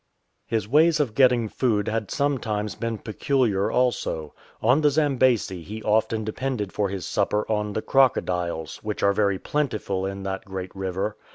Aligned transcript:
"*' 0.27 0.35
His 0.47 0.67
ways 0.67 0.99
of 0.99 1.13
getting 1.13 1.47
food 1.47 1.87
had 1.87 2.09
sometimes 2.09 2.73
been 2.73 2.97
peculiar 2.97 3.69
also. 3.69 4.33
On 4.59 4.81
the 4.81 4.89
Zambesi 4.89 5.61
he 5.61 5.83
often 5.83 6.23
depended 6.23 6.73
for 6.73 6.89
his 6.89 7.05
supper 7.05 7.45
on 7.47 7.73
the 7.73 7.83
crocodiles, 7.83 8.77
which 8.77 9.03
are 9.03 9.13
very 9.13 9.37
plentiful 9.37 10.07
in 10.07 10.23
that 10.23 10.43
great 10.43 10.75
river. 10.75 11.17